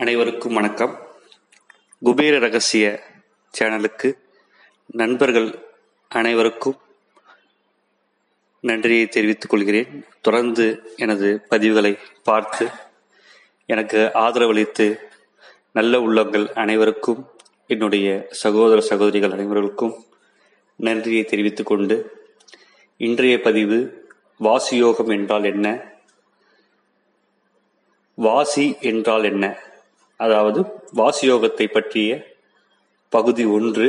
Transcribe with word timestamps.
அனைவருக்கும் 0.00 0.54
வணக்கம். 0.54 1.08
குபேர 2.00 2.38
ரகசிய 2.38 3.02
சேனலுக்கு 3.58 4.12
நண்பர்கள் 4.86 5.64
அனைவருக்கும் 6.08 6.76
நன்றியை 8.60 9.06
தெரிவித்துக் 9.06 9.50
கொள்கிறேன். 9.50 10.04
தொடர்ந்து 10.20 10.94
எனது 10.96 11.42
பதிவுகளை 11.50 11.98
பார்த்து 12.22 12.70
எனக்கு 13.66 14.10
ஆதரவளித்து 14.14 14.98
நல்ல 15.72 16.00
உள்ளங்கள் 16.00 16.52
அனைவருக்கும் 16.52 17.30
என்னுடைய 17.66 18.26
சகோதர 18.30 18.80
சகோதரிகள் 18.80 19.30
அனைவருக்கும் 19.30 20.04
நன்றியை 20.76 21.24
தெரிவித்துக் 21.24 21.66
கொண்டு 21.66 22.18
இன்றைய 22.96 23.40
பதிவு 23.40 24.08
வாசியோகம் 24.40 25.10
என்றால் 25.10 25.44
என்ன? 25.44 25.94
வாசி 28.14 28.76
என்றால் 28.80 29.24
என்ன? 29.24 29.68
அதாவது 30.20 30.60
வாசியோகத்தை 30.96 31.66
பற்றிய 31.72 32.10
பகுதி 33.12 33.44
ஒன்று. 33.56 33.88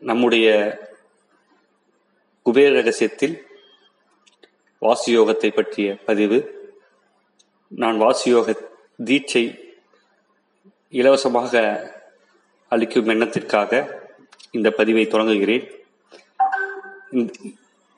நம்முடைய 0.00 0.46
குபேர 2.46 2.70
ரகசியத்தில் 2.72 3.36
வாசியோகத்தை 4.82 5.50
பற்றிய 5.54 5.88
பதிவு. 6.08 6.38
நான் 7.72 7.96
வாசியோக 8.00 8.54
தீட்சை 9.04 9.44
இலவசமாக 10.92 11.62
அளிக்கும் 12.72 13.10
எண்ணத்திற்காக 13.14 13.72
இந்த 14.50 14.68
பதிவை 14.70 15.04
தொடங்குகிறேன். 15.06 15.66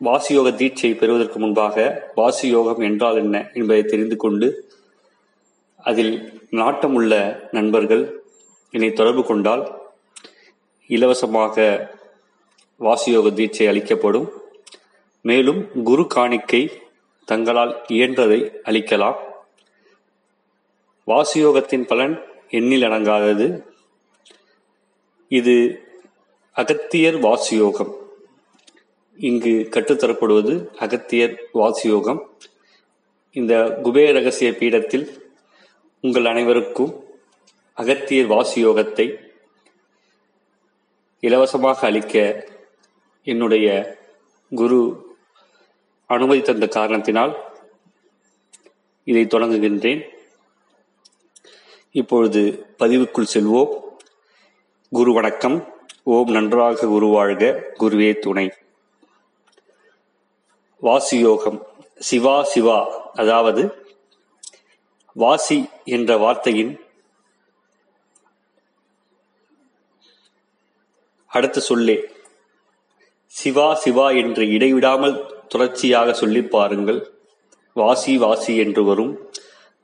வாசியோக 0.01 0.49
தீட்சை 0.61 0.91
பெறுவதற்கு 0.95 1.39
முன்பாக 1.39 1.77
வாசியோகம் 2.17 2.83
என்றால் 2.89 3.17
என்ன 3.17 3.37
என்பதை 3.55 3.83
தெரிந்து 3.85 4.17
கொண்டு 4.17 4.49
அதில் 5.83 6.43
நாட்டமுள்ள 6.51 7.41
நண்பர்கள் 7.51 8.23
என்னை 8.71 8.93
தொடர்பு 8.93 9.25
கொண்டால் 9.25 9.81
இலவசமாக 10.87 11.89
வாசியோக 12.81 13.33
தீட்சை 13.33 13.69
அளிக்கப்படும். 13.69 14.33
மேலும் 15.21 15.83
குரு 15.83 16.07
காணிக்கை 16.07 16.83
தங்களால் 17.25 17.85
இயன்றதை 17.89 18.53
அளிக்கலாம். 18.65 19.17
வாசியோகத்தின் 21.07 21.87
பலன் 21.87 22.21
எண்ணில் 22.49 22.83
அடங்காதது. 22.83 23.65
இது 25.29 25.83
அகத்தியர் 26.53 27.21
வாசியோகம். 27.21 27.93
இங்கு 29.17 29.69
கற்றுத்தரப்படுவது 29.71 30.77
அகத்தியர் 30.77 31.43
வாசியோகம். 31.55 32.19
இந்த 33.33 33.79
குபேர 33.83 34.13
ரகசிய 34.13 34.51
பீடத்தில் 34.51 35.30
உங்கள் 36.03 36.25
அனைவருக்கும் 36.25 37.05
அகத்தியர் 37.75 38.29
வாசியோகத்தை 38.29 39.33
இலவசமாக 41.21 41.87
அளிக்க 41.87 42.47
என்னுடைய 43.25 43.97
குரு 44.55 45.07
அனுமதி 46.07 46.43
தந்த 46.43 46.69
காரணத்தினால் 46.69 47.37
இதை 49.05 49.27
தொடங்குகின்றேன். 49.27 50.09
இப்பொழுது 51.91 52.67
பதிவுக்குள் 52.79 53.27
செல்வோம். 53.35 53.81
குரு 54.91 55.13
வணக்கம். 55.13 55.75
ஓம் 56.03 56.31
நன்றாக 56.31 56.87
குரு 56.87 57.07
வாழ்க. 57.07 57.73
குருவே 57.79 58.19
துணை. 58.19 58.53
வாசியோகம். 60.83 61.63
சிவா 61.99 62.43
சிவா. 62.43 63.11
அதாவது 63.13 63.80
வாசி 65.13 65.69
என்ற 65.85 66.17
வார்த்தையின் 66.17 66.81
அடுத்த 71.27 71.61
சொல்லே 71.61 72.05
சிவா 73.27 73.75
சிவா 73.75 74.11
என்று 74.11 74.49
இடைவிடாமல் 74.49 75.45
தொடர்ச்சியாக 75.49 76.13
சொல்லி 76.13 76.43
பாருங்கள். 76.43 77.11
வாசி 77.75 78.17
வாசி 78.17 78.57
என்று 78.57 78.85
வரும். 78.85 79.31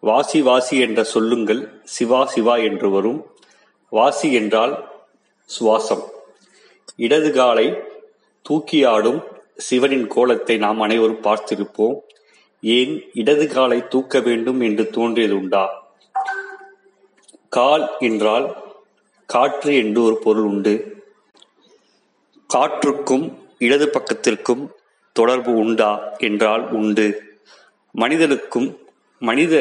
வாசி 0.01 0.43
வாசி 0.43 0.79
என்ற 0.79 1.05
சொல்லுங்கள். 1.05 1.81
சிவா 1.85 2.27
சிவா 2.27 2.57
என்று 2.57 2.91
வரும். 2.91 3.27
வாசி 3.91 4.33
என்றால் 4.33 4.91
சுவாசம். 5.61 6.05
இடது 6.97 7.33
காலை 7.33 7.83
தூக்கியாடும் 8.49 9.25
சிவனின் 9.57 10.07
கோலத்தை 10.07 10.57
நாம் 10.57 10.81
அனைவரும் 10.81 11.23
பார்த்திருப்போம். 11.23 11.97
ஏன் 12.75 12.95
இடது 13.15 13.47
காலை 13.49 13.79
தூக்க 13.89 14.21
வேண்டும் 14.21 14.61
என்று 14.61 14.85
தோன்றியது 14.91 15.35
உண்டா? 15.37 15.65
கால் 17.49 17.85
என்றால் 17.99 18.47
காற்று 19.29 19.73
என்று 19.77 20.01
ஒரு 20.03 20.17
பொருள் 20.25 20.49
உண்டு. 20.53 20.75
காற்றுக்கும் 22.51 23.27
இடது 23.59 23.87
பக்கத்திற்கும் 23.91 24.65
தொடர்பு 25.17 25.53
உண்டா 25.53 25.93
என்றால் 26.19 26.65
உண்டு. 26.71 27.07
மனிதனுக்கும் 27.95 28.69
மனித 29.23 29.55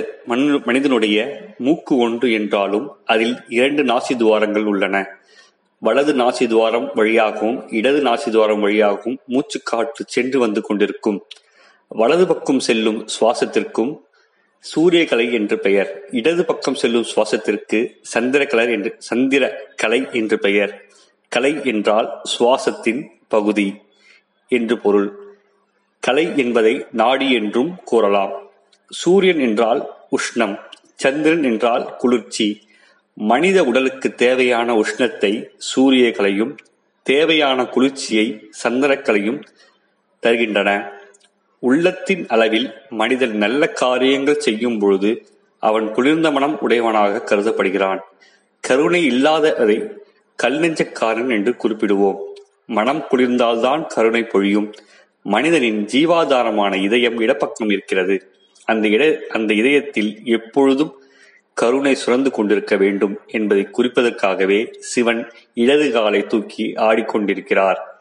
மனிதனுடைய 0.65 1.17
மூக்கு 1.57 1.94
ஒன்று 1.97 2.27
என்றாலும் 2.31 2.88
அதில் 3.05 3.35
இரண்டு 3.49 3.83
நாசி 3.83 4.13
துவாரங்கள் 4.17 4.65
உள்ளன. 4.65 4.95
வலது 5.79 6.13
நாசி 6.13 6.45
துவாரம் 6.47 6.91
வழியாகவும் 6.94 7.59
இடது 7.69 7.99
நாசி 8.03 8.29
துவாரம் 8.29 8.59
வழியாகவும் 8.59 9.19
மூச்சு 9.25 9.59
காற்று 9.63 10.05
சென்று 10.07 10.39
வந்து 10.39 10.61
கொண்டிருக்கும். 10.61 11.19
வலது 11.91 12.28
பக்கம் 12.28 12.59
செல்லும் 12.59 13.07
சுவாசத்திற்கும் 13.16 14.03
சூரிய 14.59 15.06
கலை 15.06 15.34
என்று 15.34 15.59
பெயர். 15.59 15.90
இடது 16.12 16.46
பக்கம் 16.46 16.75
செல்லும் 16.75 17.06
சுவாசத்திற்கு 17.16 17.79
சந்திர 18.01 18.46
கலர் 18.46 18.69
என்று 18.69 18.96
சந்திர 18.97 19.73
கலை 19.75 20.07
என்று 20.12 20.40
பெயர். 20.40 20.88
கலை 21.29 21.59
என்றால் 21.63 22.22
சுவாசத்தின் 22.38 23.01
பகுதி 23.28 23.75
என்று 24.47 24.78
பொருள். 24.78 25.09
கலை 26.00 26.38
என்பதை 26.38 26.85
நாடி 26.91 27.31
என்றும் 27.31 27.75
கூறலாம். 27.84 28.50
சூரியன் 28.91 29.40
என்றால் 29.40 29.81
உஷ்ணம் 30.09 30.56
சந்திரன் 30.95 31.44
என்றால் 31.44 31.95
குளிர்ச்சி. 31.97 32.62
மனித 33.13 33.63
உடலுக்கு 33.63 34.16
தேவையான 34.16 34.74
உஷ்ணத்தை 34.74 35.47
சூரிய 35.57 36.12
கலையும் 36.12 36.57
தேவையான 37.03 37.66
குளிர்ச்சியை 37.66 38.50
சந்திரக்கலையும் 38.63 39.40
தருகின்றன. 40.24 40.69
உள்ளத்தின் 41.59 42.27
அளவில் 42.27 42.73
மனிதன் 42.89 43.38
நல்ல 43.38 43.69
காரியங்கள் 43.69 44.39
செய்யும் 44.39 44.79
பொழுது 44.79 45.25
அவன் 45.59 45.91
குளிர்ந்த 45.91 46.31
மனம் 46.31 46.61
உடையவனாக 46.61 47.35
கருதப்படுகிறான். 47.35 47.99
கருணை 48.59 49.05
இல்லாத 49.05 49.55
அதை 49.55 49.91
கல்நெஞ்சக்காரன் 50.44 51.29
என்று 51.29 51.55
குறிப்பிடுவோம். 51.63 52.17
மனம் 52.65 53.05
குளிர்ந்தால்தான் 53.11 53.85
கருணை 53.85 54.23
பொழியும். 54.23 54.73
மனிதனின் 55.23 55.85
ஜீவாதாரமான 55.85 56.75
இதயம் 56.75 57.19
இடப்பக்கம் 57.19 57.69
இருக்கிறது. 57.69 58.29
அந்த 58.65 58.88
இட 58.88 59.19
அந்த 59.29 59.53
இதயத்தில் 59.53 60.21
எப்பொழுதும் 60.23 61.01
கருணை 61.53 61.97
சுரந்து 62.05 62.31
கொண்டிருக்க 62.31 62.75
வேண்டும் 62.75 63.19
என்பதை 63.27 63.67
குறிப்பதற்காகவே 63.77 64.73
சிவன் 64.79 65.31
இடது 65.53 65.91
காலை 65.91 66.27
தூக்கி 66.27 66.73
ஆடிக்கொண்டிருக்கிறார். 66.75 67.94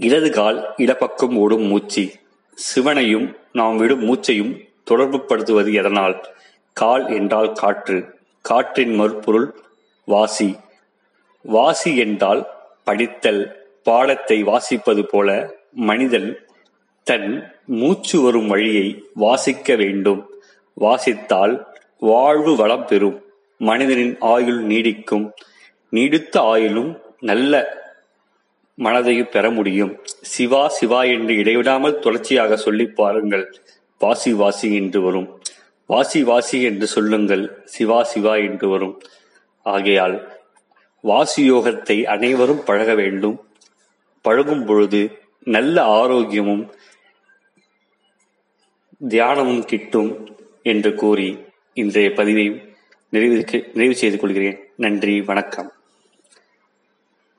இடது 0.00 0.30
கால் 0.30 0.74
இடப்பக்கம் 0.76 1.36
ஓடும் 1.36 1.62
மூச்சு. 1.62 2.12
சிவனையும் 2.54 3.36
நாம் 3.52 3.76
விடும் 3.76 4.04
மூச்சையும் 4.04 4.60
தொடர்புபடுத்துவது 4.90 5.72
எதனால்? 5.72 6.26
கால் 6.72 7.08
என்றால் 7.08 7.52
காற்று. 7.52 8.04
காற்றின் 8.40 8.94
மறுபொருள் 8.94 9.54
வாசி. 10.04 10.56
வாசி 11.42 11.96
என்றால் 11.96 12.48
படித்தல். 12.84 13.68
பாடத்தை 13.82 14.44
வாசிப்பது 14.44 15.02
போல 15.02 15.54
மனிதன் 15.72 16.38
தன் 17.02 17.54
மூச்சு 17.66 18.20
வரும் 18.20 18.48
வழியை 18.48 19.04
வாசிக்க 19.14 19.74
வேண்டும். 19.74 20.30
வாசித்தால் 20.74 21.66
வாழ்வு 21.98 22.56
வளம் 22.56 22.86
பெறும். 22.86 23.24
மனிதனின் 23.58 24.16
ஆயுள் 24.20 24.66
நீடிக்கும். 24.66 25.30
நீடித்த 25.90 26.40
ஆயுளும் 26.40 27.00
நல்ல 27.20 27.78
மனதையும் 28.80 29.30
பெற 29.30 29.50
முடியும். 29.50 29.98
சிவா 30.20 30.68
சிவா 30.68 31.04
என்று 31.04 31.34
இடைவிடாமல் 31.34 31.98
தொடர்ச்சியாக 31.98 32.56
சொல்லி 32.56 32.86
பாருங்கள். 32.86 33.54
வாசி 33.98 34.32
வாசி 34.32 34.74
என்று 34.74 35.00
வரும். 35.00 35.40
வாசி 35.86 36.22
வாசி 36.22 36.62
என்று 36.62 36.86
சொல்லுங்கள். 36.86 37.62
சிவா 37.64 38.02
சிவா 38.02 38.36
என்று 38.36 38.68
வரும். 38.68 39.00
ஆகையால் 39.62 40.16
வாசி 41.00 41.52
யோகத்தை 41.52 42.02
அனைவரும் 42.04 42.64
பழக 42.64 42.94
வேண்டும். 42.94 43.36
பழகும் 44.22 44.64
பொழுது 44.64 45.18
நல்ல 45.44 46.04
ஆரோக்கியமும் 46.04 46.68
தியானமும் 49.08 49.64
கிட்டும் 49.64 50.10
என்று 50.62 50.94
கூறி 50.94 51.28
இன்றைய 51.72 52.12
பதிவை 52.12 52.46
நிறைவு 53.08 53.44
நிறைவு 53.72 53.94
செய்து 53.94 54.18
கொள்கிறேன். 54.18 54.58
நன்றி 54.76 55.20
வணக்கம். 55.20 55.72